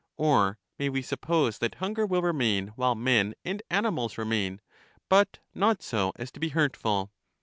Or 0.17 0.57
may 0.79 0.89
we 0.89 1.03
suppose 1.03 1.59
that 1.59 1.75
hunger 1.75 2.07
will 2.07 2.23
remain 2.23 2.69
while 2.69 2.95
men 2.95 3.35
and 3.45 3.61
ani 3.69 3.89
mals 3.89 4.17
remain, 4.17 4.59
but 5.09 5.37
not 5.53 5.83
so 5.83 6.11
as 6.15 6.31
to 6.31 6.39
be 6.39 6.49
hurtful? 6.49 7.11